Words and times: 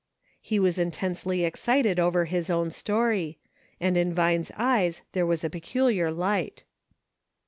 "He 0.51 0.57
was 0.57 0.79
intensely 0.79 1.43
excited 1.43 1.99
over 1.99 2.25
his 2.25 2.49
own 2.49 2.71
story. 2.71 3.37
And 3.79 3.95
in 3.95 4.11
Vine's 4.11 4.51
eyes 4.57 5.03
there 5.11 5.27
was 5.27 5.43
a 5.43 5.47
peculiar 5.51 6.09
light. 6.09 6.63